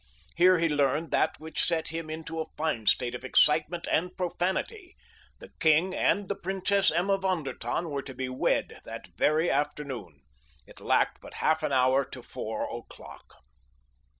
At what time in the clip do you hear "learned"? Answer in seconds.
0.67-1.11